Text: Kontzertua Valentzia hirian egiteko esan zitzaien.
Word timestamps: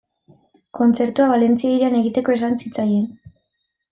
Kontzertua 0.77 1.27
Valentzia 1.33 1.73
hirian 1.75 1.99
egiteko 1.99 2.35
esan 2.39 2.57
zitzaien. 2.63 3.07